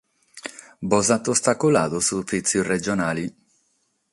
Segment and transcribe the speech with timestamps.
[0.89, 3.25] Bos at ostaculadu s’ufìtziu regionale?